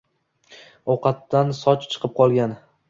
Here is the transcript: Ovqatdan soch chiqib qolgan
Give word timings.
Ovqatdan 0.95 1.55
soch 1.61 1.87
chiqib 1.93 2.19
qolgan 2.23 2.63